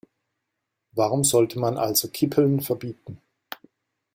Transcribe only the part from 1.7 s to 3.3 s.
also Kippeln verbieten?